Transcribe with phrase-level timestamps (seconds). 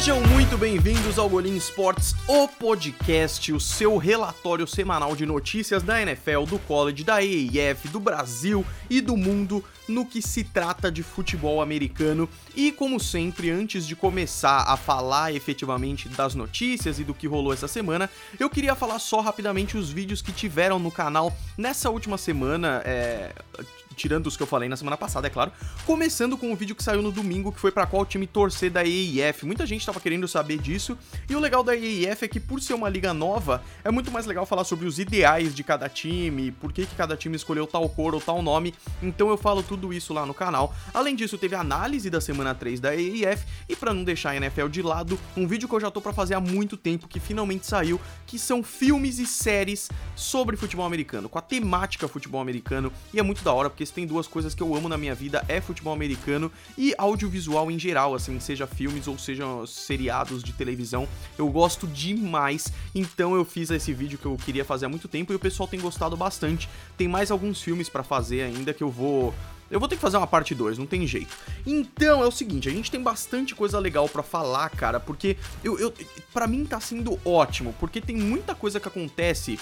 [0.00, 6.00] Sejam muito bem-vindos ao Golim Sports, o podcast, o seu relatório semanal de notícias da
[6.00, 11.02] NFL, do college, da AAF, do Brasil e do mundo no que se trata de
[11.02, 12.26] futebol americano.
[12.56, 17.52] E como sempre, antes de começar a falar efetivamente das notícias e do que rolou
[17.52, 18.08] essa semana,
[18.38, 22.80] eu queria falar só rapidamente os vídeos que tiveram no canal nessa última semana.
[22.86, 23.34] É
[24.00, 25.52] tirando os que eu falei na semana passada, é claro.
[25.84, 28.82] Começando com o vídeo que saiu no domingo, que foi para qual time torcer da
[28.82, 29.44] EIF.
[29.44, 30.96] Muita gente tava querendo saber disso.
[31.28, 34.24] E o legal da EIF é que, por ser uma liga nova, é muito mais
[34.24, 37.86] legal falar sobre os ideais de cada time, por que, que cada time escolheu tal
[37.90, 38.74] cor ou tal nome.
[39.02, 40.74] Então eu falo tudo isso lá no canal.
[40.94, 43.44] Além disso, teve análise da semana 3 da EIF.
[43.68, 46.14] E para não deixar a NFL de lado, um vídeo que eu já tô para
[46.14, 51.28] fazer há muito tempo, que finalmente saiu, que são filmes e séries sobre futebol americano,
[51.28, 52.90] com a temática futebol americano.
[53.12, 55.44] E é muito da hora, porque tem duas coisas que eu amo na minha vida,
[55.48, 61.08] é futebol americano e audiovisual em geral, assim, seja filmes ou seja seriados de televisão.
[61.38, 65.32] Eu gosto demais, então eu fiz esse vídeo que eu queria fazer há muito tempo
[65.32, 66.68] e o pessoal tem gostado bastante.
[66.96, 69.34] Tem mais alguns filmes para fazer ainda que eu vou
[69.70, 71.36] eu vou ter que fazer uma parte 2, não tem jeito.
[71.64, 75.78] Então é o seguinte, a gente tem bastante coisa legal para falar, cara, porque eu,
[75.78, 75.94] eu
[76.32, 79.58] para mim tá sendo ótimo, porque tem muita coisa que acontece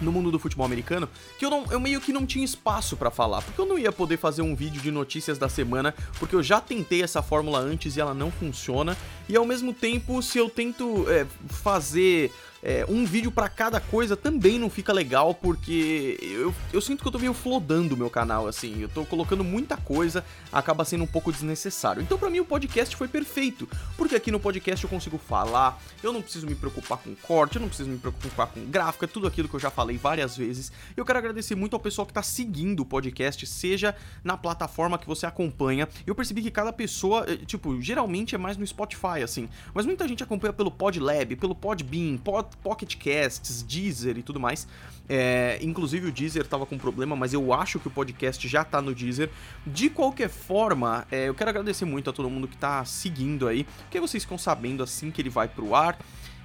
[0.00, 3.10] no mundo do futebol americano que eu, não, eu meio que não tinha espaço para
[3.10, 6.42] falar, porque eu não ia poder fazer um vídeo de notícias da semana, porque eu
[6.42, 8.96] já tentei essa fórmula antes e ela não funciona,
[9.28, 14.16] e ao mesmo tempo, se eu tento é, fazer é, um vídeo para cada coisa
[14.16, 18.10] também não fica legal, porque eu, eu sinto que eu tô meio flodando o meu
[18.10, 18.80] canal, assim.
[18.80, 22.02] Eu tô colocando muita coisa, acaba sendo um pouco desnecessário.
[22.02, 26.12] Então, para mim, o podcast foi perfeito, porque aqui no podcast eu consigo falar, eu
[26.12, 29.26] não preciso me preocupar com corte, eu não preciso me preocupar com gráfico, é tudo
[29.26, 30.72] aquilo que eu já falei várias vezes.
[30.96, 35.06] Eu quero agradecer muito ao pessoal que tá seguindo o podcast, seja na plataforma que
[35.06, 35.88] você acompanha.
[36.06, 40.08] Eu percebi que cada pessoa, eh, tipo, geralmente é mais no Spotify, assim, mas muita
[40.08, 44.66] gente acompanha pelo Podlab, pelo Podbean, Pod Pocket Casts, Deezer e tudo mais.
[45.08, 48.82] É, inclusive o Deezer tava com problema, mas eu acho que o podcast já tá
[48.82, 49.30] no Deezer.
[49.66, 53.66] De qualquer forma, é, eu quero agradecer muito a todo mundo que tá seguindo aí,
[53.90, 55.98] que vocês ficam sabendo assim que ele vai pro ar.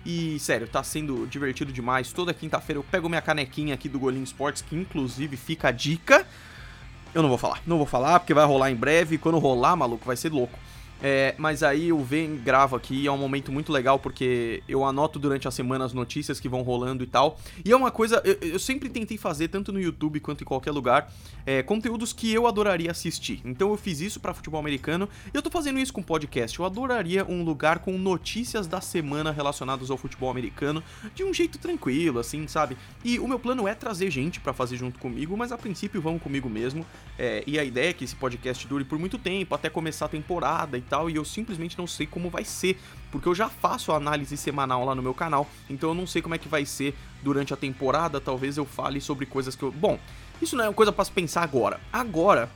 [0.06, 2.12] E, sério, tá sendo divertido demais.
[2.12, 6.28] Toda quinta-feira eu pego minha canequinha aqui do Golinho Sports, que inclusive fica a dica.
[7.14, 9.18] Eu não vou falar, não vou falar, porque vai rolar em breve.
[9.18, 10.58] Quando rolar, maluco, vai ser louco.
[11.06, 15.20] É, mas aí eu venho gravo aqui é um momento muito legal porque eu anoto
[15.20, 17.38] durante a semana as notícias que vão rolando e tal.
[17.66, 20.72] E é uma coisa, eu, eu sempre tentei fazer, tanto no YouTube quanto em qualquer
[20.72, 21.12] lugar,
[21.46, 23.42] é, conteúdos que eu adoraria assistir.
[23.44, 26.58] Então eu fiz isso para futebol americano e eu tô fazendo isso com podcast.
[26.58, 30.82] Eu adoraria um lugar com notícias da semana relacionadas ao futebol americano
[31.14, 32.78] de um jeito tranquilo, assim, sabe?
[33.04, 36.22] E o meu plano é trazer gente para fazer junto comigo, mas a princípio vamos
[36.24, 36.86] comigo mesmo.
[37.20, 40.10] É, e a ideia é que esse podcast dure por muito tempo, até começar a
[40.10, 42.80] temporada e tal tal, e eu simplesmente não sei como vai ser,
[43.12, 46.22] porque eu já faço a análise semanal lá no meu canal, então eu não sei
[46.22, 49.72] como é que vai ser durante a temporada, talvez eu fale sobre coisas que eu...
[49.72, 49.98] Bom,
[50.40, 51.82] isso não é uma coisa para se pensar agora.
[51.92, 52.48] Agora,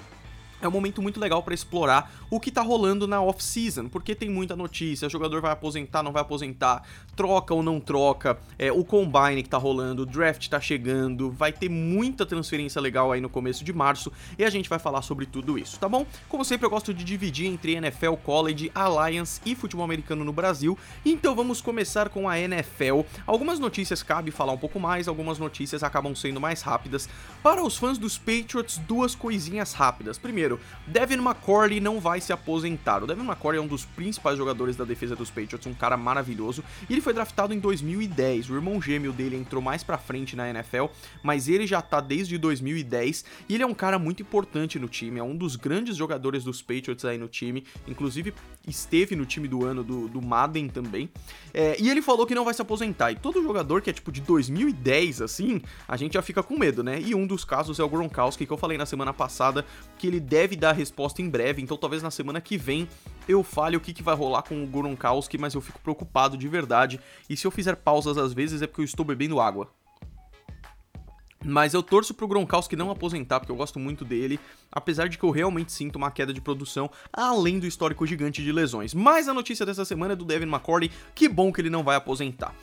[0.62, 4.30] é um momento muito legal para explorar o que tá rolando na off-season, porque tem
[4.30, 6.84] muita notícia, jogador vai aposentar, não vai aposentar,
[7.16, 11.52] troca ou não troca, é, o combine que tá rolando, o draft tá chegando, vai
[11.52, 15.26] ter muita transferência legal aí no começo de março e a gente vai falar sobre
[15.26, 16.06] tudo isso, tá bom?
[16.28, 20.78] Como sempre eu gosto de dividir entre NFL, College, Alliance e futebol americano no Brasil,
[21.06, 23.02] então vamos começar com a NFL.
[23.26, 27.10] Algumas notícias cabe falar um pouco mais, algumas notícias acabam sendo mais rápidas.
[27.42, 30.18] Para os fãs dos Patriots, duas coisinhas rápidas.
[30.18, 30.47] Primeiro,
[30.88, 33.04] Devin McCourty não vai vai se aposentar.
[33.04, 36.64] O Devin McCourty é um dos principais jogadores da defesa dos Patriots, um cara maravilhoso,
[36.90, 38.50] e ele foi draftado em 2010.
[38.50, 40.86] O irmão gêmeo dele entrou mais pra frente na NFL,
[41.22, 45.20] mas ele já tá desde 2010 e ele é um cara muito importante no time,
[45.20, 48.34] é um dos grandes jogadores dos Patriots aí no time, inclusive
[48.68, 51.10] esteve no time do ano do, do Madden também.
[51.54, 53.12] É, e ele falou que não vai se aposentar.
[53.12, 56.84] E todo jogador que é tipo de 2010, assim, a gente já fica com medo,
[56.84, 57.02] né?
[57.02, 59.66] E um dos casos é o Gronkowski, que eu falei na semana passada
[59.98, 62.88] que ele deve dar a resposta em breve, então talvez na semana que vem
[63.28, 66.48] eu fale o que, que vai rolar com o Gronkowski, mas eu fico preocupado de
[66.48, 67.00] verdade.
[67.30, 69.70] E se eu fizer pausas às vezes é porque eu estou bebendo água.
[71.46, 74.40] Mas eu torço pro Gronkowski não aposentar, porque eu gosto muito dele,
[74.72, 78.52] apesar de que eu realmente sinto uma queda de produção, além do histórico gigante de
[78.52, 78.94] lesões.
[78.94, 81.96] Mas a notícia dessa semana é do Devin McCourty, que bom que ele não vai
[81.96, 82.54] aposentar.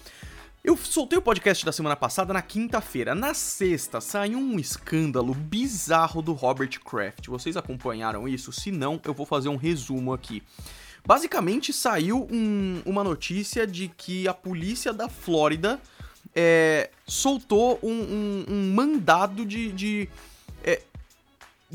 [0.64, 3.14] Eu soltei o podcast da semana passada na quinta-feira.
[3.14, 7.26] Na sexta saiu um escândalo bizarro do Robert Kraft.
[7.26, 8.50] Vocês acompanharam isso?
[8.50, 10.42] Se não, eu vou fazer um resumo aqui.
[11.06, 15.78] Basicamente saiu um, uma notícia de que a polícia da Flórida
[16.34, 20.08] é, soltou um, um, um mandado de, de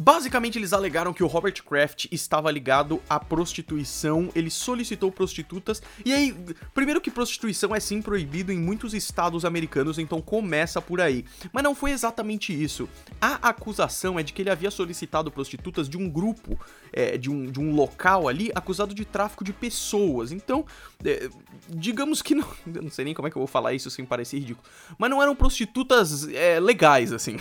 [0.02, 6.14] Basicamente, eles alegaram que o Robert Kraft estava ligado à prostituição, ele solicitou prostitutas, e
[6.14, 6.34] aí,
[6.74, 11.26] primeiro que prostituição é sim proibido em muitos estados americanos, então começa por aí.
[11.52, 12.88] Mas não foi exatamente isso.
[13.20, 16.58] A acusação é de que ele havia solicitado prostitutas de um grupo,
[16.94, 20.32] é, de, um, de um local ali, acusado de tráfico de pessoas.
[20.32, 20.66] Então,
[21.04, 21.30] é,
[21.68, 22.48] digamos que não.
[22.74, 24.66] Eu não sei nem como é que eu vou falar isso sem parecer ridículo.
[24.98, 27.38] Mas não eram prostitutas é, legais, assim.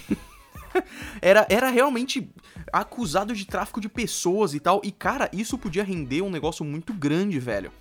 [1.21, 2.29] era, era realmente
[2.73, 4.81] acusado de tráfico de pessoas e tal.
[4.85, 7.73] E, cara, isso podia render um negócio muito grande, velho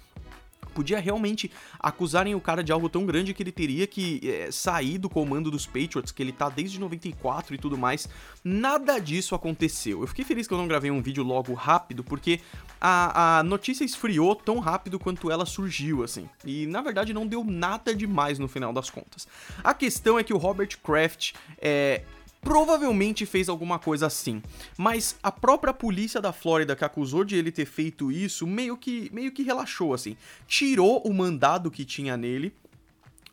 [0.78, 1.50] podia realmente
[1.80, 5.50] acusarem o cara de algo tão grande que ele teria que é, sair do comando
[5.50, 8.08] dos Patriots, que ele tá desde 94 e tudo mais.
[8.44, 10.02] Nada disso aconteceu.
[10.02, 12.40] Eu fiquei feliz que eu não gravei um vídeo logo rápido, porque
[12.80, 16.30] a, a notícia esfriou tão rápido quanto ela surgiu, assim.
[16.46, 19.28] E na verdade não deu nada demais no final das contas.
[19.64, 22.04] A questão é que o Robert Kraft é,
[22.48, 24.42] provavelmente fez alguma coisa assim.
[24.78, 29.10] Mas a própria polícia da Flórida que acusou de ele ter feito isso meio que
[29.12, 30.16] meio que relaxou assim,
[30.48, 32.54] tirou o mandado que tinha nele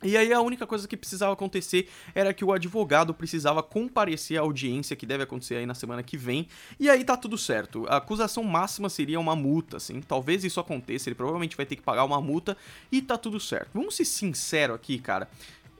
[0.03, 4.41] e aí a única coisa que precisava acontecer era que o advogado precisava comparecer à
[4.41, 6.47] audiência que deve acontecer aí na semana que vem.
[6.77, 7.85] E aí tá tudo certo.
[7.87, 10.01] A acusação máxima seria uma multa, assim.
[10.01, 12.55] Talvez isso aconteça, ele provavelmente vai ter que pagar uma multa
[12.91, 13.69] e tá tudo certo.
[13.73, 15.27] Vamos ser sinceros aqui, cara.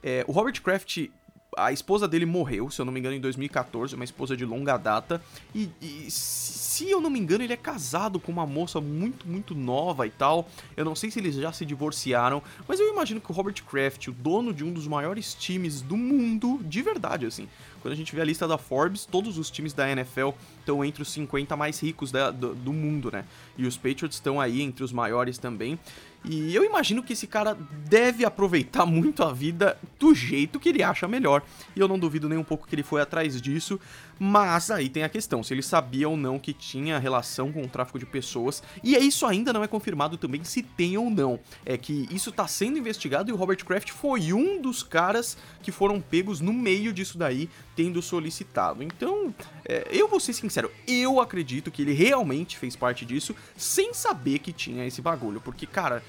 [0.02, 1.08] É, o Robert Kraft
[1.56, 4.76] a esposa dele morreu, se eu não me engano, em 2014, uma esposa de longa
[4.76, 5.22] data.
[5.54, 9.54] E, e, se eu não me engano, ele é casado com uma moça muito, muito
[9.54, 10.46] nova e tal.
[10.76, 14.08] Eu não sei se eles já se divorciaram, mas eu imagino que o Robert Kraft,
[14.08, 17.48] o dono de um dos maiores times do mundo, de verdade, assim.
[17.80, 21.02] Quando a gente vê a lista da Forbes, todos os times da NFL estão entre
[21.02, 23.24] os 50 mais ricos da, do, do mundo, né?
[23.56, 25.78] E os Patriots estão aí entre os maiores também.
[26.26, 27.56] E eu imagino que esse cara
[27.88, 31.42] deve aproveitar muito a vida do jeito que ele acha melhor.
[31.74, 33.78] E eu não duvido nem um pouco que ele foi atrás disso.
[34.18, 37.68] Mas aí tem a questão, se ele sabia ou não que tinha relação com o
[37.68, 38.62] tráfico de pessoas.
[38.82, 41.38] E isso ainda não é confirmado também se tem ou não.
[41.64, 45.70] É que isso está sendo investigado e o Robert Kraft foi um dos caras que
[45.70, 48.82] foram pegos no meio disso daí, tendo solicitado.
[48.82, 49.34] Então,
[49.64, 54.38] é, eu vou ser sincero, eu acredito que ele realmente fez parte disso sem saber
[54.38, 55.40] que tinha esse bagulho.
[55.40, 56.02] Porque, cara,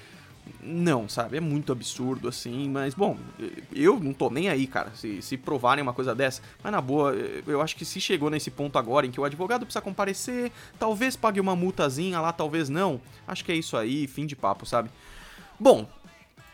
[0.62, 1.36] não, sabe?
[1.36, 3.16] É muito absurdo, assim, mas, bom,
[3.74, 6.42] eu não tô nem aí, cara, se, se provarem uma coisa dessa.
[6.62, 7.12] Mas, na boa,
[7.46, 11.16] eu acho que se chegou nesse ponto agora em que o advogado precisa comparecer, talvez
[11.16, 13.00] pague uma multazinha lá, talvez não.
[13.26, 14.90] Acho que é isso aí, fim de papo, sabe?
[15.58, 15.88] Bom,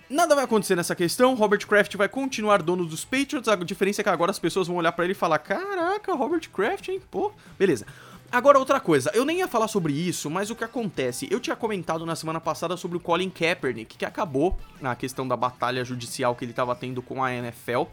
[0.08, 1.34] Nada vai acontecer nessa questão.
[1.34, 3.48] Robert Kraft vai continuar dono dos Patriots.
[3.48, 6.48] A diferença é que agora as pessoas vão olhar para ele e falar: Caraca, Robert
[6.50, 7.00] Kraft, hein?
[7.10, 7.86] Pô, beleza.
[8.34, 11.28] Agora, outra coisa, eu nem ia falar sobre isso, mas o que acontece?
[11.30, 15.36] Eu tinha comentado na semana passada sobre o Colin Kaepernick, que acabou na questão da
[15.36, 17.84] batalha judicial que ele estava tendo com a NFL.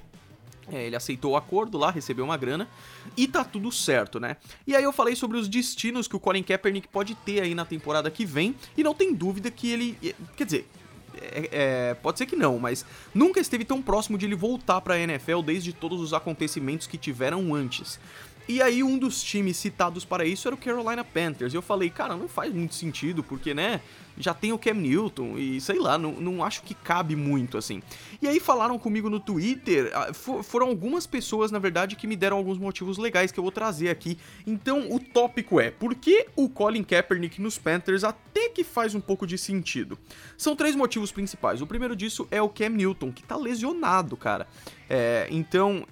[0.71, 2.67] É, ele aceitou o acordo lá, recebeu uma grana
[3.15, 4.35] e tá tudo certo, né?
[4.65, 7.63] E aí eu falei sobre os destinos que o Colin Kaepernick pode ter aí na
[7.63, 10.67] temporada que vem e não tem dúvida que ele, quer dizer,
[11.21, 12.83] é, é, pode ser que não, mas
[13.13, 16.97] nunca esteve tão próximo de ele voltar para a NFL desde todos os acontecimentos que
[16.97, 17.99] tiveram antes.
[18.47, 21.53] E aí um dos times citados para isso era o Carolina Panthers.
[21.53, 23.81] E eu falei, cara, não faz muito sentido, porque, né,
[24.17, 27.81] já tem o Cam Newton e sei lá, não, não acho que cabe muito assim.
[28.21, 32.37] E aí falaram comigo no Twitter, ah, foram algumas pessoas, na verdade, que me deram
[32.37, 34.17] alguns motivos legais que eu vou trazer aqui.
[34.45, 39.01] Então o tópico é, por que o Colin Kaepernick nos Panthers até que faz um
[39.01, 39.97] pouco de sentido?
[40.37, 41.61] São três motivos principais.
[41.61, 44.47] O primeiro disso é o Cam Newton, que tá lesionado, cara.
[44.89, 45.85] É, então,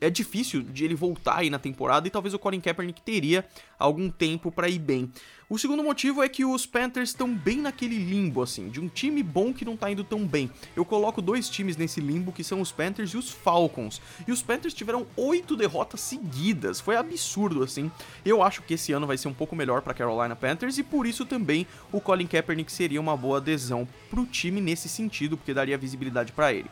[0.00, 3.44] é difícil de ele voltar aí na temporada e talvez o Colin Kaepernick teria
[3.78, 5.10] algum tempo para ir bem.
[5.50, 9.22] O segundo motivo é que os Panthers estão bem naquele limbo, assim, de um time
[9.22, 10.50] bom que não tá indo tão bem.
[10.76, 13.98] Eu coloco dois times nesse limbo, que são os Panthers e os Falcons.
[14.26, 17.90] E os Panthers tiveram oito derrotas seguidas, foi absurdo, assim.
[18.26, 21.06] Eu acho que esse ano vai ser um pouco melhor para Carolina Panthers e por
[21.06, 25.78] isso também o Colin Kaepernick seria uma boa adesão pro time nesse sentido, porque daria
[25.78, 26.68] visibilidade para ele.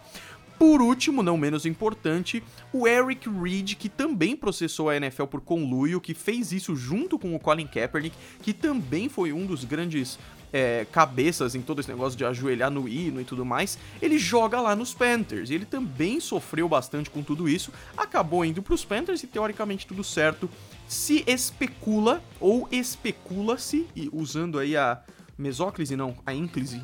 [0.59, 6.01] Por último, não menos importante, o Eric Reed, que também processou a NFL por conluio,
[6.01, 10.19] que fez isso junto com o Colin Kaepernick, que também foi um dos grandes
[10.53, 14.59] é, cabeças em todo esse negócio de ajoelhar no hino e tudo mais, ele joga
[14.59, 15.51] lá nos Panthers.
[15.51, 20.03] Ele também sofreu bastante com tudo isso, acabou indo para os Panthers e teoricamente tudo
[20.03, 20.49] certo.
[20.89, 25.03] Se especula, ou especula-se, usando aí a
[25.37, 26.81] mesóclise, não, a ínclise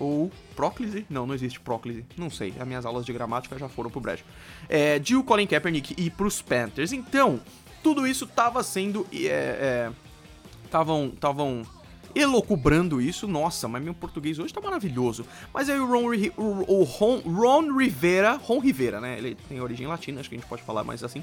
[0.00, 3.90] ou próclise, não, não existe próclise, não sei, as minhas aulas de gramática já foram
[3.90, 4.24] pro brejo,
[4.68, 6.92] é, de o Colin Kaepernick ir pros Panthers.
[6.92, 7.40] Então,
[7.82, 11.62] tudo isso tava sendo, estavam, é, estavam
[12.14, 13.28] elocubrando isso.
[13.28, 15.24] Nossa, mas meu português hoje tá maravilhoso.
[15.52, 19.18] Mas aí o Ron, o Ron, Ron Rivera, Ron Rivera, né?
[19.18, 21.22] Ele tem origem latina, acho que a gente pode falar mais assim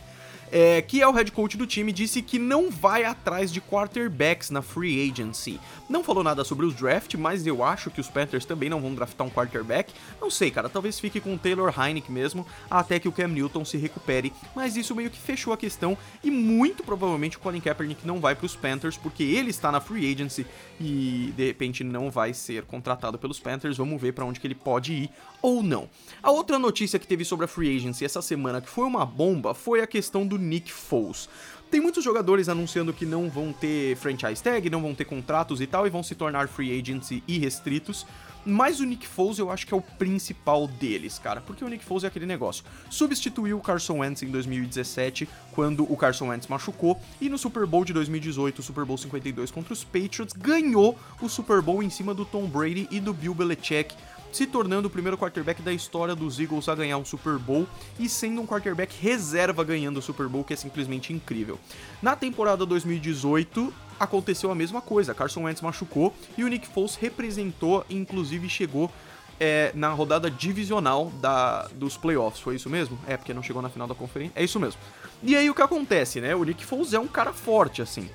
[0.52, 4.50] é, que é o head coach do time, disse que não vai atrás de quarterbacks
[4.50, 5.60] na free agency.
[5.90, 8.94] Não falou nada sobre os draft, mas eu acho que os Panthers também não vão
[8.94, 9.94] draftar um quarterback.
[10.20, 13.64] Não sei, cara, talvez fique com o Taylor Heineck mesmo, até que o Cam Newton
[13.64, 14.34] se recupere.
[14.56, 18.36] Mas isso meio que fechou a questão e muito provavelmente o Colin Kaepernick não vai
[18.36, 20.46] para os Panthers porque ele está na free agency
[20.80, 23.78] e de repente não vai ser contratado pelos Panthers.
[23.78, 25.10] Vamos ver para onde que ele pode ir
[25.42, 25.90] ou não.
[26.22, 29.54] A outra notícia que teve sobre a free agency essa semana que foi uma bomba
[29.54, 31.30] foi a questão do Nick Foles.
[31.70, 35.68] Tem muitos jogadores anunciando que não vão ter franchise tag, não vão ter contratos e
[35.68, 38.06] tal, e vão se tornar free agents e restritos.
[38.50, 41.42] Mas o Nick Foles eu acho que é o principal deles, cara.
[41.42, 42.64] Porque o Nick Foles é aquele negócio.
[42.90, 46.98] Substituiu o Carson Wentz em 2017, quando o Carson Wentz machucou.
[47.20, 51.28] E no Super Bowl de 2018, o Super Bowl 52 contra os Patriots, ganhou o
[51.28, 53.94] Super Bowl em cima do Tom Brady e do Bill Belichick
[54.32, 57.68] se tornando o primeiro quarterback da história dos Eagles a ganhar um Super Bowl
[58.00, 61.60] e sendo um quarterback reserva ganhando o Super Bowl, que é simplesmente incrível.
[62.02, 65.14] Na temporada 2018, aconteceu a mesma coisa.
[65.14, 68.92] Carson Wentz machucou e o Nick Foles representou, inclusive chegou
[69.40, 72.42] é, na rodada divisional da, dos playoffs.
[72.42, 72.98] Foi isso mesmo?
[73.08, 74.34] É, porque não chegou na final da conferência.
[74.36, 74.80] É isso mesmo.
[75.24, 76.36] E aí o que acontece, né?
[76.36, 78.10] O Nick Foles é um cara forte, assim.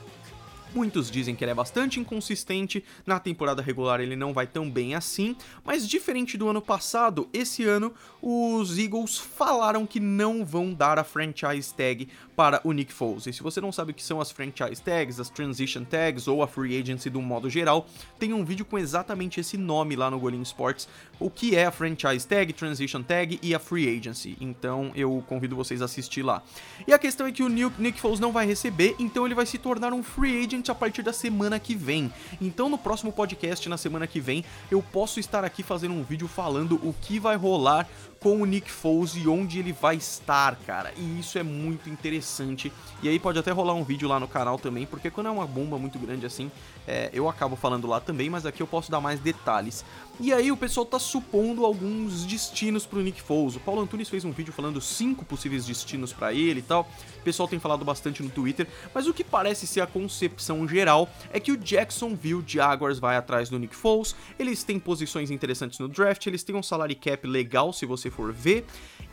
[0.74, 4.94] Muitos dizem que ele é bastante inconsistente, na temporada regular ele não vai tão bem
[4.94, 10.98] assim, mas diferente do ano passado, esse ano os Eagles falaram que não vão dar
[10.98, 13.26] a franchise tag para o Nick Foles.
[13.26, 16.42] E se você não sabe o que são as franchise tags, as transition tags ou
[16.42, 17.86] a free agency do modo geral,
[18.18, 20.88] tem um vídeo com exatamente esse nome lá no Golim Sports,
[21.18, 24.36] o que é a franchise tag, transition tag e a free agency.
[24.40, 26.42] Então eu convido vocês a assistir lá.
[26.86, 29.58] E a questão é que o Nick Foles não vai receber, então ele vai se
[29.58, 32.12] tornar um free agent a partir da semana que vem.
[32.40, 36.28] Então no próximo podcast na semana que vem eu posso estar aqui fazendo um vídeo
[36.28, 37.88] falando o que vai rolar
[38.22, 40.92] com o Nick Foles e onde ele vai estar, cara.
[40.96, 42.72] E isso é muito interessante.
[43.02, 45.46] E aí pode até rolar um vídeo lá no canal também, porque quando é uma
[45.46, 46.50] bomba muito grande assim,
[46.86, 49.84] é, eu acabo falando lá também, mas aqui eu posso dar mais detalhes.
[50.20, 53.56] E aí o pessoal tá supondo alguns destinos pro Nick Foles.
[53.56, 56.88] O Paulo Antunes fez um vídeo falando cinco possíveis destinos para ele e tal.
[57.18, 61.08] O pessoal tem falado bastante no Twitter, mas o que parece ser a concepção geral
[61.32, 64.14] é que o Jacksonville Jaguars vai atrás do Nick Foles.
[64.38, 68.32] Eles têm posições interessantes no draft, eles têm um salary cap legal se você for
[68.32, 68.64] ver,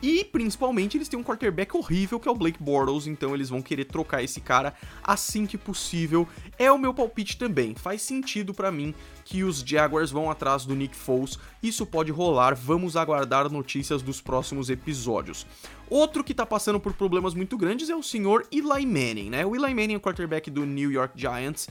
[0.02, 3.60] e principalmente eles têm um quarterback horrível que é o Blake Bortles, então eles vão
[3.60, 6.26] querer trocar esse cara assim que possível.
[6.58, 7.74] É o meu palpite também.
[7.74, 11.38] Faz sentido para mim que os Jaguars vão atrás do Nick Foles.
[11.62, 15.46] Isso pode rolar, vamos aguardar notícias dos próximos episódios.
[15.90, 19.44] Outro que tá passando por problemas muito grandes é o senhor Eli Manning, né?
[19.44, 21.68] O Eli Manning é o quarterback do New York Giants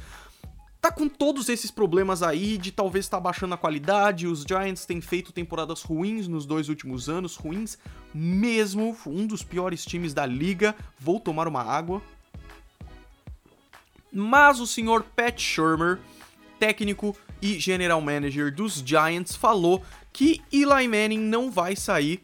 [0.81, 4.27] tá com todos esses problemas aí de talvez tá baixando a qualidade.
[4.27, 7.77] Os Giants têm feito temporadas ruins nos dois últimos anos, ruins
[8.13, 10.75] mesmo, um dos piores times da liga.
[10.97, 12.01] Vou tomar uma água.
[14.11, 15.99] Mas o senhor Pat Shermer,
[16.57, 22.21] técnico e general manager dos Giants, falou que Eli Manning não vai sair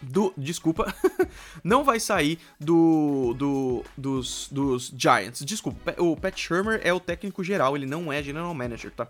[0.00, 0.32] do.
[0.36, 0.94] Desculpa.
[1.62, 5.44] não vai sair do, do dos, dos Giants.
[5.44, 9.06] Desculpa, o Pat Shermer é o técnico geral, ele não é general manager, tá?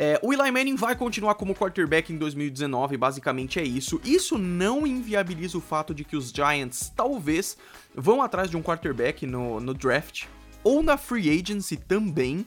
[0.00, 4.00] É, o Eli Manning vai continuar como quarterback em 2019, basicamente é isso.
[4.04, 7.56] Isso não inviabiliza o fato de que os Giants talvez
[7.96, 10.26] vão atrás de um quarterback no, no draft
[10.62, 12.46] ou na free agency também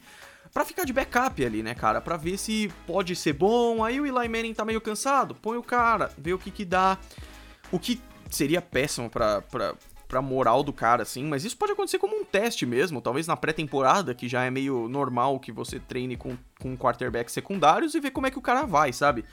[0.54, 2.00] para ficar de backup ali, né, cara?
[2.00, 3.84] Para ver se pode ser bom.
[3.84, 6.98] Aí o Eli Manning tá meio cansado, põe o cara, vê o que que dá.
[7.72, 9.76] O que seria péssimo pra, pra,
[10.08, 13.38] pra moral do cara, assim, mas isso pode acontecer como um teste mesmo, talvez na
[13.38, 18.12] pré-temporada, que já é meio normal que você treine com, com quarterbacks secundários e ver
[18.12, 19.24] como é que o cara vai, sabe?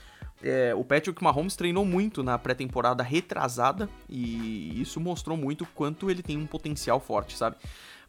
[0.42, 6.22] É, o Patrick Mahomes treinou muito na pré-temporada retrasada e isso mostrou muito quanto ele
[6.22, 7.56] tem um potencial forte, sabe?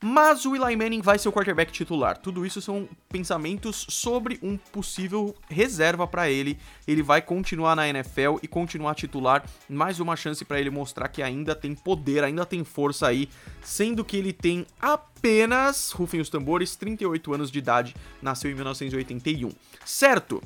[0.02, 2.18] Mas o Eli Manning vai ser o quarterback titular.
[2.18, 6.58] Tudo isso são pensamentos sobre um possível reserva para ele.
[6.88, 9.44] Ele vai continuar na NFL e continuar titular.
[9.68, 13.28] Mais uma chance para ele mostrar que ainda tem poder, ainda tem força aí,
[13.62, 19.52] sendo que ele tem apenas, rufem os tambores, 38 anos de idade, nasceu em 1981.
[19.84, 20.42] Certo?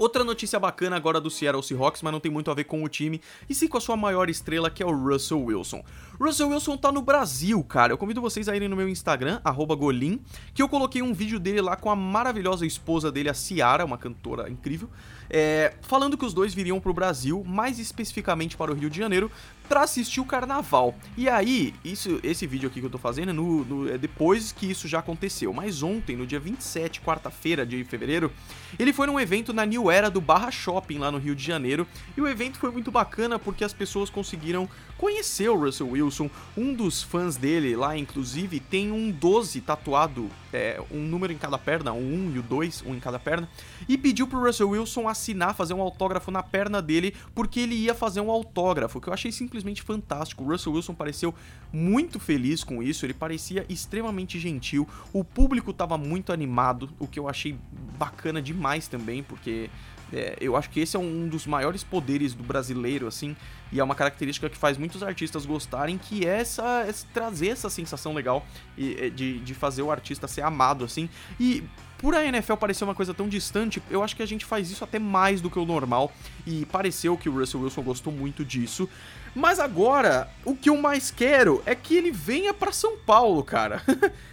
[0.00, 2.88] Outra notícia bacana agora do Seattle Seahawks, mas não tem muito a ver com o
[2.88, 5.84] time, e sim com a sua maior estrela, que é o Russell Wilson.
[6.18, 7.92] Russell Wilson tá no Brasil, cara.
[7.92, 9.42] Eu convido vocês a irem no meu Instagram,
[9.78, 10.18] Golim,
[10.54, 13.98] que eu coloquei um vídeo dele lá com a maravilhosa esposa dele, a Ciara, uma
[13.98, 14.88] cantora incrível,
[15.28, 19.30] é, falando que os dois viriam pro Brasil, mais especificamente para o Rio de Janeiro,
[19.70, 20.96] para assistir o carnaval.
[21.16, 24.50] E aí, isso, esse vídeo aqui que eu tô fazendo é, no, no, é depois
[24.50, 25.52] que isso já aconteceu.
[25.52, 28.32] Mas ontem, no dia 27, quarta-feira de fevereiro,
[28.80, 31.86] ele foi num evento na New Era do Barra Shopping lá no Rio de Janeiro.
[32.16, 36.28] E o evento foi muito bacana porque as pessoas conseguiram conhecer o Russell Wilson.
[36.56, 41.56] Um dos fãs dele lá, inclusive, tem um 12 tatuado, é, um número em cada
[41.56, 43.48] perna, um 1 e o 2, um em cada perna.
[43.88, 47.94] E pediu pro Russell Wilson assinar, fazer um autógrafo na perna dele, porque ele ia
[47.94, 50.42] fazer um autógrafo, que eu achei simplesmente simplesmente fantástico.
[50.42, 51.34] O Russell Wilson pareceu
[51.72, 57.18] muito feliz com isso, ele parecia extremamente gentil, o público estava muito animado, o que
[57.18, 57.56] eu achei
[57.98, 59.70] bacana demais também, porque
[60.12, 63.36] é, eu acho que esse é um dos maiores poderes do brasileiro, assim,
[63.70, 67.70] e é uma característica que faz muitos artistas gostarem, que é essa, é trazer essa
[67.70, 68.44] sensação legal
[68.76, 71.08] de, de fazer o artista ser amado, assim.
[71.38, 71.62] E
[72.00, 74.82] por a NFL parecer uma coisa tão distante, eu acho que a gente faz isso
[74.82, 76.10] até mais do que o normal,
[76.46, 78.88] e pareceu que o Russell Wilson gostou muito disso.
[79.34, 83.82] Mas agora, o que eu mais quero é que ele venha para São Paulo, cara.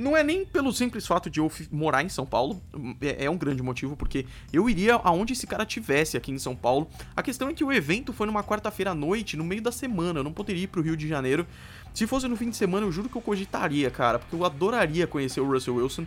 [0.00, 2.62] Não é nem pelo simples fato de eu morar em São Paulo,
[3.02, 6.56] é, é um grande motivo, porque eu iria aonde esse cara tivesse aqui em São
[6.56, 6.88] Paulo.
[7.14, 10.20] A questão é que o evento foi numa quarta-feira à noite, no meio da semana,
[10.20, 11.46] eu não poderia ir pro Rio de Janeiro.
[11.92, 15.06] Se fosse no fim de semana, eu juro que eu cogitaria, cara, porque eu adoraria
[15.06, 16.06] conhecer o Russell Wilson.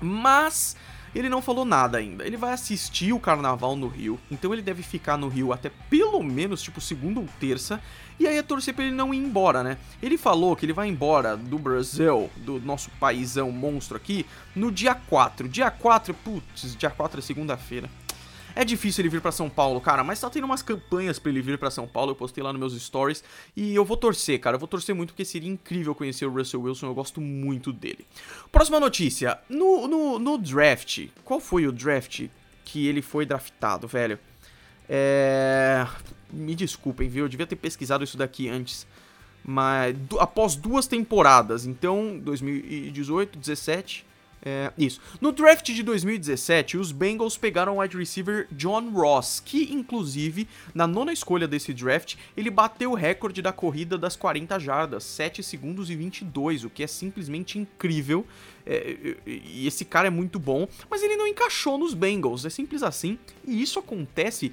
[0.00, 0.74] Mas
[1.14, 2.26] ele não falou nada ainda.
[2.26, 6.22] Ele vai assistir o carnaval no Rio, então ele deve ficar no Rio até pelo
[6.22, 7.80] menos tipo segunda ou terça.
[8.18, 9.78] E aí é torcer pra ele não ir embora, né?
[10.00, 14.94] Ele falou que ele vai embora do Brasil, do nosso paísão monstro aqui, no dia
[14.94, 15.48] 4.
[15.48, 17.90] Dia 4, putz, dia 4 é segunda-feira.
[18.54, 21.40] É difícil ele vir para São Paulo, cara, mas tá tendo umas campanhas para ele
[21.40, 23.24] vir para São Paulo, eu postei lá nos meus stories
[23.56, 26.62] e eu vou torcer, cara, eu vou torcer muito porque seria incrível conhecer o Russell
[26.62, 28.06] Wilson, eu gosto muito dele.
[28.50, 32.28] Próxima notícia, no, no, no draft, qual foi o draft
[32.64, 34.18] que ele foi draftado, velho?
[34.88, 35.86] É...
[36.32, 38.86] Me desculpem, viu, eu devia ter pesquisado isso daqui antes,
[39.44, 44.11] mas após duas temporadas, então 2018, 17
[44.44, 45.00] é, isso.
[45.20, 50.84] No draft de 2017, os Bengals pegaram o wide receiver John Ross, que inclusive, na
[50.84, 55.90] nona escolha desse draft, ele bateu o recorde da corrida das 40 jardas, 7 segundos
[55.90, 58.26] e 22, o que é simplesmente incrível.
[58.66, 62.82] É, e esse cara é muito bom, mas ele não encaixou nos Bengals, é simples
[62.82, 63.18] assim.
[63.46, 64.52] E isso acontece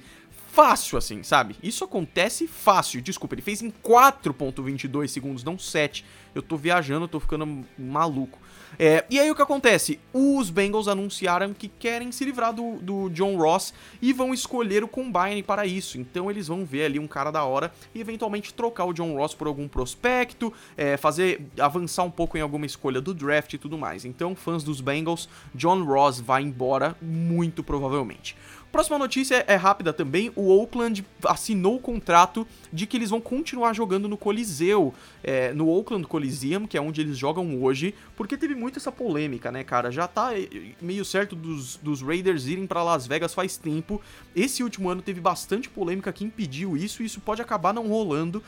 [0.52, 1.56] fácil, assim, sabe?
[1.62, 3.00] Isso acontece fácil.
[3.00, 6.04] Desculpa, ele fez em 4.22 segundos, não 7.
[6.34, 8.38] Eu tô viajando, tô ficando maluco.
[8.82, 10.00] É, e aí o que acontece?
[10.10, 14.88] Os Bengals anunciaram que querem se livrar do, do John Ross e vão escolher o
[14.88, 15.98] Combine para isso.
[15.98, 19.34] Então eles vão ver ali um cara da hora e eventualmente trocar o John Ross
[19.34, 23.76] por algum prospecto, é, fazer avançar um pouco em alguma escolha do draft e tudo
[23.76, 24.06] mais.
[24.06, 28.34] Então, fãs dos Bengals, John Ross vai embora muito provavelmente.
[28.72, 30.30] Próxima notícia é rápida também.
[30.36, 35.68] O Oakland assinou o contrato de que eles vão continuar jogando no Coliseu, é, no
[35.68, 39.90] Oakland Coliseum, que é onde eles jogam hoje, porque teve muito essa polêmica, né, cara?
[39.90, 40.48] Já tá eh,
[40.80, 44.00] meio certo dos, dos Raiders irem para Las Vegas faz tempo.
[44.36, 48.40] Esse último ano teve bastante polêmica que impediu isso, e isso pode acabar não rolando.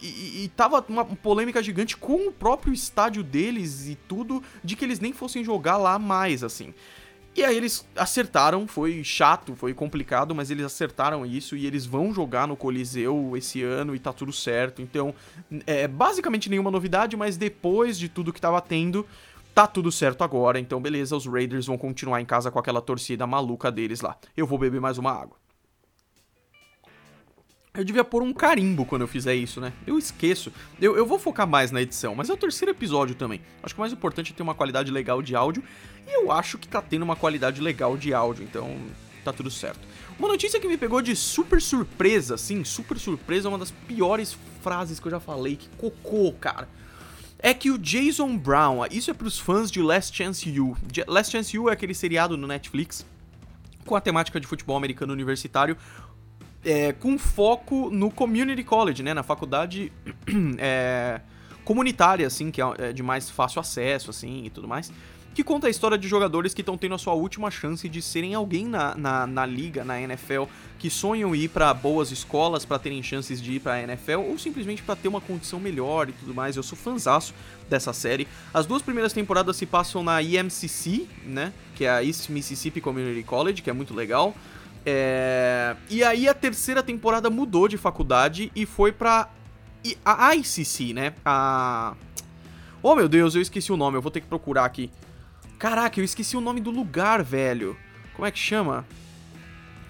[0.00, 4.86] E, e tava uma polêmica gigante com o próprio estádio deles e tudo, de que
[4.86, 6.72] eles nem fossem jogar lá mais, assim.
[7.36, 12.12] E aí eles acertaram, foi chato, foi complicado, mas eles acertaram isso e eles vão
[12.12, 14.80] jogar no Coliseu esse ano e tá tudo certo.
[14.80, 15.14] Então,
[15.66, 19.06] é basicamente nenhuma novidade, mas depois de tudo que tava tendo,
[19.54, 20.58] tá tudo certo agora.
[20.58, 24.16] Então, beleza, os Raiders vão continuar em casa com aquela torcida maluca deles lá.
[24.34, 25.36] Eu vou beber mais uma água.
[27.76, 29.72] Eu devia pôr um carimbo quando eu fizer isso, né?
[29.86, 30.50] Eu esqueço.
[30.80, 33.42] Eu, eu vou focar mais na edição, mas é o terceiro episódio também.
[33.62, 35.62] Acho que o mais importante é ter uma qualidade legal de áudio.
[36.06, 38.78] E eu acho que tá tendo uma qualidade legal de áudio, então
[39.22, 39.80] tá tudo certo.
[40.18, 44.36] Uma notícia que me pegou de super surpresa, sim, super surpresa, é uma das piores
[44.62, 45.56] frases que eu já falei.
[45.56, 46.68] Que cocô, cara.
[47.38, 50.74] É que o Jason Brown, isso é pros fãs de Last Chance U.
[51.06, 53.04] Last Chance U é aquele seriado no Netflix
[53.86, 55.76] com a temática de futebol americano universitário,
[56.66, 59.92] é, com foco no community college, né, na faculdade
[60.58, 61.20] é,
[61.64, 64.92] comunitária, assim, que é, é de mais fácil acesso, assim, e tudo mais,
[65.32, 68.34] que conta a história de jogadores que estão tendo a sua última chance de serem
[68.34, 70.44] alguém na, na, na liga, na NFL,
[70.78, 74.38] que sonham ir para boas escolas para terem chances de ir para a NFL ou
[74.38, 76.56] simplesmente para ter uma condição melhor e tudo mais.
[76.56, 77.34] Eu sou fanzaço
[77.68, 78.26] dessa série.
[78.52, 83.22] As duas primeiras temporadas se passam na EMCC, né, que é a East Mississippi Community
[83.22, 84.34] College, que é muito legal.
[84.86, 85.74] É...
[85.90, 89.28] E aí a terceira temporada mudou de faculdade e foi pra
[90.04, 91.12] a ICC, né?
[91.24, 91.94] A.
[92.82, 94.90] Oh meu Deus, eu esqueci o nome, eu vou ter que procurar aqui.
[95.58, 97.76] Caraca, eu esqueci o nome do lugar, velho.
[98.14, 98.86] Como é que chama?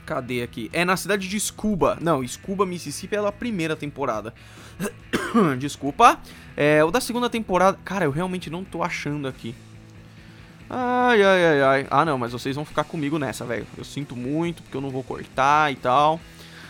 [0.06, 0.70] Cadê aqui?
[0.72, 1.98] É na cidade de Scuba.
[2.00, 4.32] Não, Scuba, Mississippi é da primeira temporada.
[5.58, 6.20] Desculpa.
[6.56, 7.78] É, o da segunda temporada.
[7.84, 9.54] Cara, eu realmente não tô achando aqui.
[10.68, 11.86] Ai, ai, ai, ai.
[11.90, 13.66] Ah, não, mas vocês vão ficar comigo nessa, velho.
[13.76, 16.20] Eu sinto muito, porque eu não vou cortar e tal.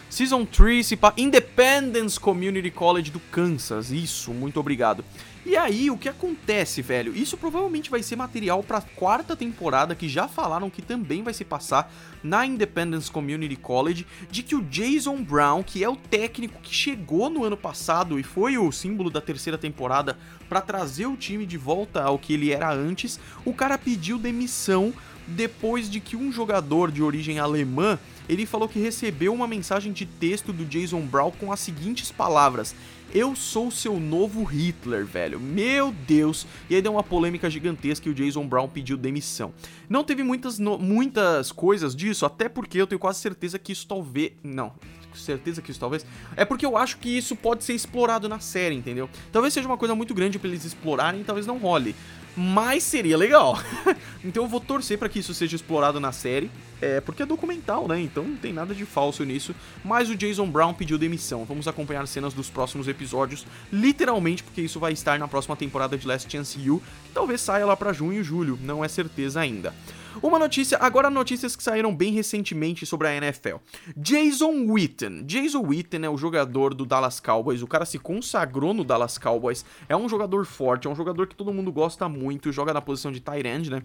[0.08, 1.12] Season 3 se pa...
[1.16, 3.90] Independence Community College do Kansas.
[3.90, 5.04] Isso, muito obrigado.
[5.48, 7.16] E aí, o que acontece, velho?
[7.16, 11.44] Isso provavelmente vai ser material pra quarta temporada, que já falaram que também vai se
[11.44, 11.88] passar
[12.20, 17.30] na Independence Community College, de que o Jason Brown, que é o técnico que chegou
[17.30, 21.56] no ano passado e foi o símbolo da terceira temporada para trazer o time de
[21.56, 24.92] volta ao que ele era antes, o cara pediu demissão
[25.28, 27.96] depois de que um jogador de origem alemã
[28.28, 32.74] ele falou que recebeu uma mensagem de texto do Jason Brown com as seguintes palavras:
[33.16, 35.40] eu sou seu novo Hitler, velho.
[35.40, 36.46] Meu Deus.
[36.68, 39.54] E aí deu uma polêmica gigantesca e o Jason Brown pediu demissão.
[39.88, 43.88] Não teve muitas, no, muitas coisas disso, até porque eu tenho quase certeza que isso
[43.88, 44.32] talvez.
[44.42, 44.74] Não,
[45.14, 46.04] certeza que isso talvez.
[46.36, 49.08] É porque eu acho que isso pode ser explorado na série, entendeu?
[49.32, 51.94] Talvez seja uma coisa muito grande para eles explorarem e talvez não role
[52.36, 53.58] mas seria legal.
[54.22, 57.88] então eu vou torcer para que isso seja explorado na série, é, porque é documental,
[57.88, 58.00] né?
[58.00, 59.54] Então não tem nada de falso nisso.
[59.84, 61.44] Mas o Jason Brown pediu demissão.
[61.44, 66.06] Vamos acompanhar cenas dos próximos episódios, literalmente, porque isso vai estar na próxima temporada de
[66.06, 69.74] Last Chance U, que talvez saia lá para junho e julho, não é certeza ainda.
[70.22, 73.56] Uma notícia, agora notícias que saíram bem recentemente sobre a NFL.
[73.96, 75.24] Jason Witten.
[75.24, 79.64] Jason Witten é o jogador do Dallas Cowboys, o cara se consagrou no Dallas Cowboys,
[79.88, 83.12] é um jogador forte, é um jogador que todo mundo gosta muito, joga na posição
[83.12, 83.82] de tight end, né?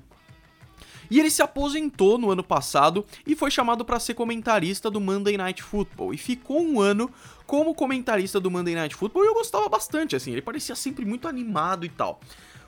[1.10, 5.36] E ele se aposentou no ano passado e foi chamado para ser comentarista do Monday
[5.36, 6.14] Night Football.
[6.14, 7.12] E ficou um ano
[7.46, 11.28] como comentarista do Monday Night Football e eu gostava bastante, assim, ele parecia sempre muito
[11.28, 12.22] animado e tal.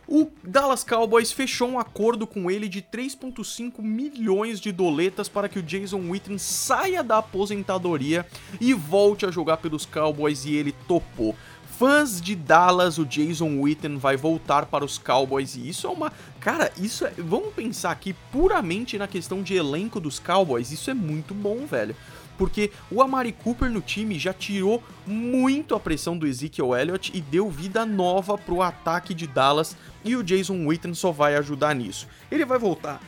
[0.08, 5.60] O Dallas Cowboys fechou um acordo com ele de 3,5 milhões de doletas para que
[5.60, 8.26] o Jason Witten saia da aposentadoria
[8.60, 11.36] e volte a jogar pelos Cowboys e ele topou.
[11.80, 16.14] Fãs de Dallas, o Jason Witten vai voltar para os Cowboys e isso é uma.
[16.40, 17.14] Cara, isso é.
[17.18, 21.96] Vamos pensar aqui puramente na questão de elenco dos Cowboys, isso é muito bom, velho
[22.38, 27.22] porque o Amari Cooper no time já tirou muito a pressão do Ezekiel Elliott e
[27.22, 32.08] deu vida nova pro ataque de Dallas e o Jason Witten só vai ajudar nisso.
[32.32, 33.00] Ele vai voltar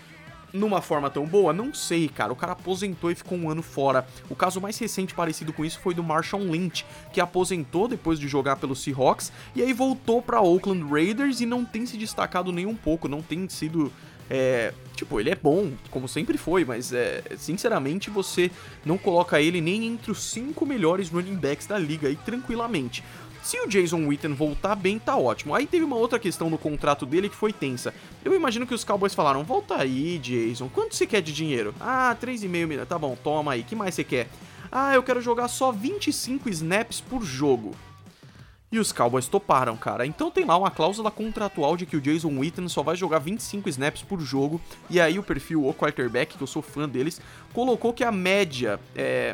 [0.56, 1.52] numa forma tão boa?
[1.54, 2.32] Não sei, cara.
[2.32, 4.08] O cara aposentou e ficou um ano fora.
[4.30, 8.28] O caso mais recente parecido com isso foi do Marshall Lynch, que aposentou depois de
[8.28, 12.66] jogar pelo Seahawks e aí voltou para Oakland Raiders e não tem se destacado nem
[12.66, 13.92] um pouco, não tem sido
[14.30, 18.50] é, tipo, ele é bom, como sempre foi, mas é, sinceramente você
[18.86, 23.04] não coloca ele nem entre os cinco melhores running backs da liga aí tranquilamente.
[23.46, 25.54] Se o Jason Witten voltar bem, tá ótimo.
[25.54, 27.94] Aí teve uma outra questão no contrato dele que foi tensa.
[28.24, 31.76] Eu imagino que os Cowboys falaram: volta aí, Jason, quanto você quer de dinheiro?
[31.80, 32.88] Ah, 3,5 milhões.
[32.88, 33.62] Tá bom, toma aí.
[33.62, 34.30] que mais você quer?
[34.72, 37.76] Ah, eu quero jogar só 25 snaps por jogo.
[38.76, 40.06] E os Cowboys toparam, cara.
[40.06, 43.70] Então tem lá uma cláusula contratual de que o Jason Witten só vai jogar 25
[43.70, 44.60] snaps por jogo.
[44.90, 47.22] E aí o perfil O Quarterback, que eu sou fã deles,
[47.54, 49.34] colocou que a média é,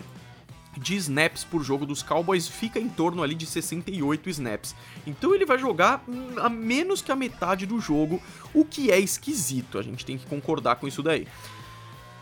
[0.78, 4.76] de snaps por jogo dos Cowboys fica em torno ali de 68 snaps.
[5.08, 6.06] Então ele vai jogar
[6.38, 8.22] a menos que a metade do jogo,
[8.54, 9.80] o que é esquisito.
[9.80, 11.28] A gente tem que concordar com isso daí.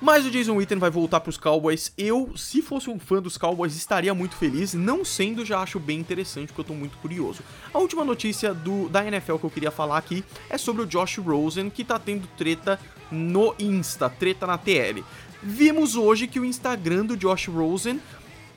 [0.01, 1.91] Mas o Jason Witten vai voltar para os Cowboys.
[1.97, 4.73] Eu, se fosse um fã dos Cowboys, estaria muito feliz.
[4.73, 7.41] Não sendo, já acho bem interessante, porque eu estou muito curioso.
[7.73, 11.17] A última notícia do, da NFL que eu queria falar aqui é sobre o Josh
[11.17, 12.79] Rosen, que está tendo treta
[13.11, 15.03] no Insta, treta na TL.
[15.43, 17.99] Vimos hoje que o Instagram do Josh Rosen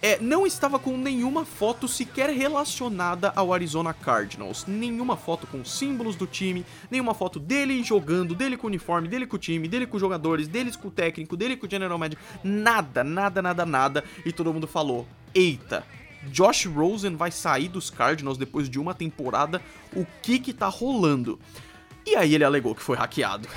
[0.02, 4.66] é, não estava com nenhuma foto sequer relacionada ao Arizona Cardinals.
[4.66, 9.28] Nenhuma foto com símbolos do time, nenhuma foto dele jogando, dele com o uniforme, dele
[9.28, 11.96] com o time, dele com os jogadores, deles com o técnico, dele com o general
[11.96, 12.18] manager.
[12.42, 14.04] Nada, nada, nada, nada.
[14.26, 15.86] E todo mundo falou: eita,
[16.24, 19.62] Josh Rosen vai sair dos Cardinals depois de uma temporada.
[19.94, 21.38] O que que tá rolando?
[22.04, 23.48] E aí ele alegou que foi hackeado.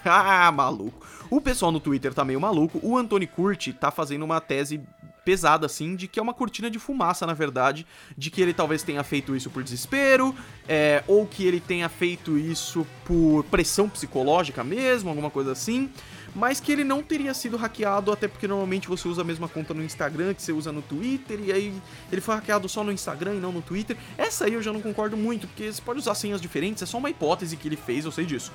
[0.54, 1.06] maluco.
[1.28, 2.80] O pessoal no Twitter tá meio maluco.
[2.82, 4.80] O Anthony Curti tá fazendo uma tese
[5.24, 8.82] pesada, assim, de que é uma cortina de fumaça, na verdade, de que ele talvez
[8.82, 10.34] tenha feito isso por desespero,
[10.68, 15.90] é, ou que ele tenha feito isso por pressão psicológica mesmo, alguma coisa assim,
[16.34, 19.74] mas que ele não teria sido hackeado, até porque normalmente você usa a mesma conta
[19.74, 23.34] no Instagram que você usa no Twitter, e aí ele foi hackeado só no Instagram
[23.34, 23.96] e não no Twitter.
[24.16, 26.98] Essa aí eu já não concordo muito, porque você pode usar senhas diferentes, é só
[26.98, 28.52] uma hipótese que ele fez, eu sei disso.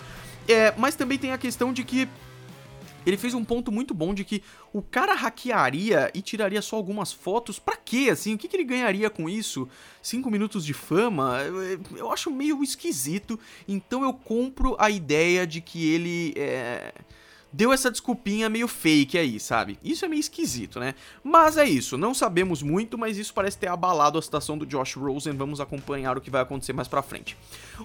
[0.47, 2.07] É, mas também tem a questão de que
[3.05, 4.41] ele fez um ponto muito bom de que
[4.73, 7.59] o cara hackearia e tiraria só algumas fotos.
[7.59, 8.33] Pra quê, assim?
[8.33, 9.67] O que, que ele ganharia com isso?
[10.01, 11.39] Cinco minutos de fama?
[11.95, 13.39] Eu acho meio esquisito.
[13.67, 16.93] Então eu compro a ideia de que ele é
[17.55, 19.79] deu essa desculpinha meio fake aí, sabe?
[19.81, 20.93] Isso é meio esquisito, né?
[21.23, 24.95] Mas é isso, não sabemos muito, mas isso parece ter abalado a situação do Josh
[24.95, 25.33] Rosen.
[25.33, 27.37] Vamos acompanhar o que vai acontecer mais pra frente.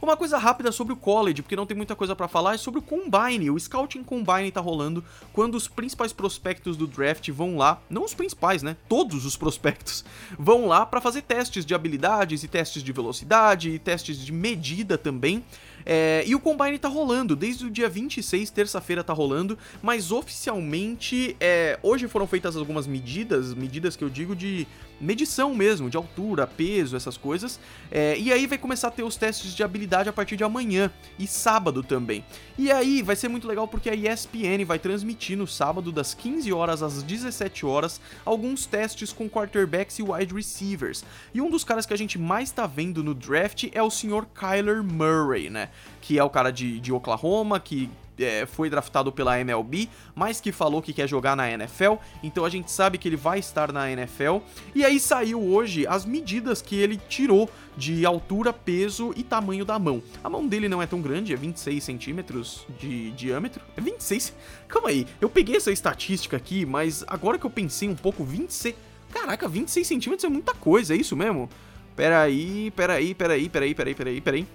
[0.03, 2.81] Uma coisa rápida sobre o college, porque não tem muita coisa para falar, é sobre
[2.81, 3.49] o Combine.
[3.49, 8.15] O Scouting Combine tá rolando quando os principais prospectos do draft vão lá, não os
[8.15, 8.77] principais, né?
[8.89, 10.05] Todos os prospectos
[10.37, 14.99] vão lá para fazer testes de habilidades e testes de velocidade e testes de medida
[14.99, 15.45] também.
[15.85, 21.37] É, e o Combine tá rolando, desde o dia 26, terça-feira tá rolando, mas oficialmente,
[21.41, 24.67] é, hoje foram feitas algumas medidas, medidas que eu digo de
[25.01, 27.59] medição mesmo, de altura, peso, essas coisas.
[27.91, 30.91] É, e aí vai começar a ter os testes de habilidade a partir de amanhã
[31.19, 32.25] e sábado também.
[32.59, 36.53] E aí vai ser muito legal porque a ESPN vai transmitir no sábado das 15
[36.53, 41.05] horas às 17 horas alguns testes com quarterbacks e wide receivers.
[41.33, 44.27] E um dos caras que a gente mais tá vendo no draft é o senhor
[44.35, 45.71] Kyler Murray, né?
[46.01, 47.89] Que é o cara de, de Oklahoma, que
[48.21, 52.51] é, foi draftado pela MLB, mas que falou que quer jogar na NFL, então a
[52.51, 54.39] gente sabe que ele vai estar na NFL.
[54.75, 59.79] E aí saiu hoje as medidas que ele tirou de altura, peso e tamanho da
[59.79, 60.03] mão.
[60.23, 63.63] A mão dele não é tão grande, é 26 centímetros de diâmetro.
[63.77, 64.35] É 26?
[64.69, 68.75] Calma aí, eu peguei essa estatística aqui, mas agora que eu pensei um pouco, 26.
[69.13, 71.49] Caraca, 26 centímetros é muita coisa, é isso mesmo?
[71.97, 74.47] Peraí, peraí, peraí, peraí, peraí, peraí, peraí.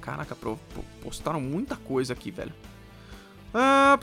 [0.00, 0.36] Caraca,
[1.06, 2.52] postaram muita coisa aqui, velho.
[3.54, 3.96] Ah.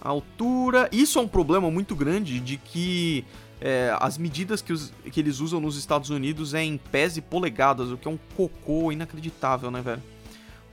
[0.00, 0.88] Altura.
[0.90, 3.24] Isso é um problema muito grande de que
[3.60, 7.20] é, as medidas que, os, que eles usam nos Estados Unidos é em pés e
[7.20, 10.02] polegadas, o que é um cocô inacreditável, né, velho?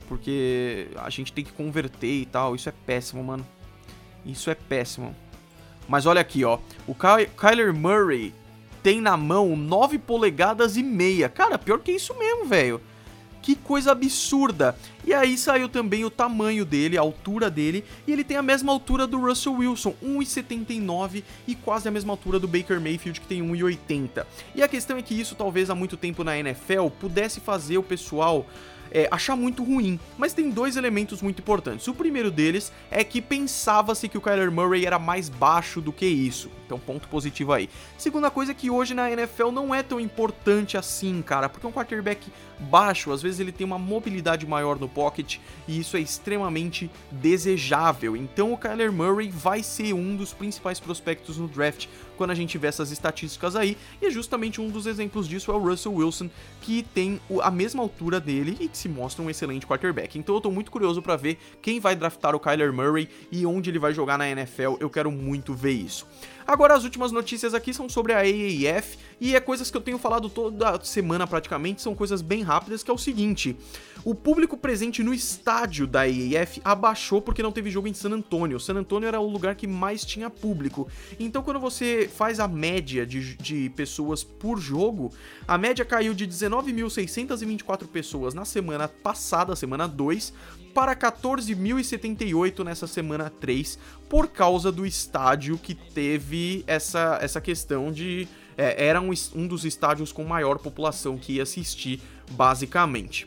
[0.08, 2.56] Porque a gente tem que converter e tal.
[2.56, 3.46] Isso é péssimo, mano.
[4.24, 5.14] Isso é péssimo.
[5.88, 6.58] Mas olha aqui, ó.
[6.84, 8.34] O Ky Kyler Murray
[8.82, 11.28] tem na mão 9 polegadas e meia.
[11.28, 12.80] Cara, pior que isso mesmo, velho.
[13.46, 14.76] Que coisa absurda!
[15.04, 18.72] E aí saiu também o tamanho dele, a altura dele, e ele tem a mesma
[18.72, 23.48] altura do Russell Wilson, 1,79 e quase a mesma altura do Baker Mayfield, que tem
[23.48, 24.26] 1,80.
[24.52, 27.84] E a questão é que isso talvez há muito tempo na NFL pudesse fazer o
[27.84, 28.44] pessoal
[28.90, 30.00] é, achar muito ruim.
[30.18, 31.86] Mas tem dois elementos muito importantes.
[31.86, 36.06] O primeiro deles é que pensava-se que o Kyler Murray era mais baixo do que
[36.06, 36.50] isso.
[36.66, 37.70] Então, ponto positivo aí.
[37.96, 41.72] Segunda coisa é que hoje na NFL não é tão importante assim, cara, porque um
[41.72, 46.90] quarterback baixo, às vezes ele tem uma mobilidade maior no pocket e isso é extremamente
[47.10, 48.16] desejável.
[48.16, 52.58] Então, o Kyler Murray vai ser um dos principais prospectos no draft quando a gente
[52.58, 56.30] vê essas estatísticas aí, e justamente um dos exemplos disso é o Russell Wilson,
[56.62, 60.18] que tem a mesma altura dele e que se mostra um excelente quarterback.
[60.18, 63.70] Então eu tô muito curioso para ver quem vai draftar o Kyler Murray e onde
[63.70, 66.06] ele vai jogar na NFL, eu quero muito ver isso.
[66.46, 69.98] Agora as últimas notícias aqui são sobre a AAF e é coisas que eu tenho
[69.98, 73.56] falado toda semana praticamente, são coisas bem rápidas, que é o seguinte:
[74.04, 78.60] o público presente no estádio da AAF abaixou porque não teve jogo em San Antonio.
[78.60, 80.86] San Antonio era o lugar que mais tinha público.
[81.18, 85.12] Então quando você faz a média de, de pessoas por jogo,
[85.48, 90.32] a média caiu de 19.624 pessoas na semana passada, semana 2,
[90.76, 93.78] para 14.078 nessa semana 3,
[94.10, 98.28] por causa do estádio que teve essa, essa questão de.
[98.58, 103.26] É, era um, um dos estádios com maior população que ia assistir, basicamente.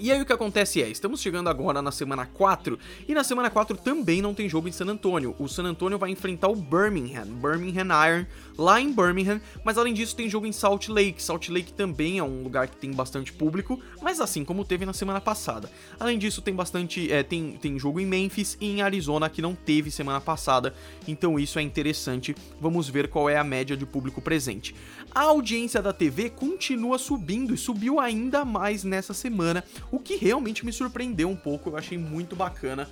[0.00, 3.50] E aí o que acontece é, estamos chegando agora na semana 4, e na semana
[3.50, 5.34] 4 também não tem jogo em San Antonio.
[5.40, 10.14] O San Antonio vai enfrentar o Birmingham, Birmingham Iron, lá em Birmingham, mas além disso
[10.14, 11.22] tem jogo em Salt Lake.
[11.22, 14.92] Salt Lake também é um lugar que tem bastante público, mas assim como teve na
[14.92, 15.70] semana passada.
[15.98, 19.54] Além disso tem bastante, é, tem, tem jogo em Memphis e em Arizona que não
[19.54, 20.74] teve semana passada,
[21.08, 22.36] então isso é interessante.
[22.60, 24.74] Vamos ver qual é a média de público presente.
[25.12, 30.64] A audiência da TV continua subindo e subiu ainda mais nessa semana o que realmente
[30.64, 32.88] me surpreendeu um pouco, eu achei muito bacana.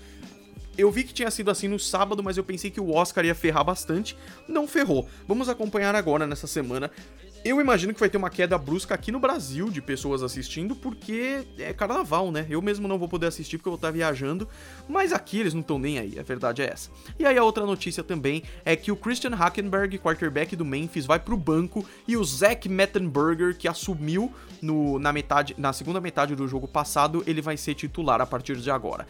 [0.76, 3.34] Eu vi que tinha sido assim no sábado, mas eu pensei que o Oscar ia
[3.34, 4.16] ferrar bastante.
[4.46, 5.08] Não ferrou.
[5.26, 6.90] Vamos acompanhar agora nessa semana
[7.48, 11.44] eu imagino que vai ter uma queda brusca aqui no Brasil de pessoas assistindo, porque
[11.58, 12.46] é carnaval, né?
[12.48, 14.48] Eu mesmo não vou poder assistir porque eu vou estar viajando,
[14.88, 16.90] mas aqui eles não estão nem aí, a verdade é essa.
[17.18, 21.18] E aí a outra notícia também é que o Christian Hackenberg, quarterback do Memphis, vai
[21.18, 26.48] pro banco e o Zach Mettenberger, que assumiu no, na, metade, na segunda metade do
[26.48, 29.06] jogo passado, ele vai ser titular a partir de agora.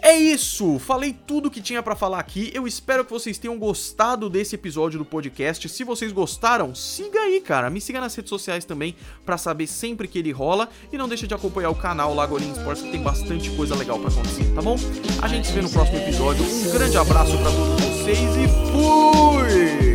[0.00, 2.50] É isso, falei tudo que tinha para falar aqui.
[2.54, 5.68] Eu espero que vocês tenham gostado desse episódio do podcast.
[5.68, 7.68] Se vocês gostaram, siga aí, cara.
[7.70, 11.26] Me siga nas redes sociais também para saber sempre que ele rola e não deixa
[11.26, 14.76] de acompanhar o canal Lagolinha Sports que tem bastante coisa legal para acontecer, tá bom?
[15.20, 16.44] A gente se vê no próximo episódio.
[16.44, 19.91] Um grande abraço para todos vocês e fui!